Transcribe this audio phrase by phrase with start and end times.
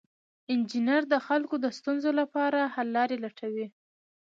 [0.53, 3.67] انجینر د خلکو د ستونزو لپاره حل لارې لټوي.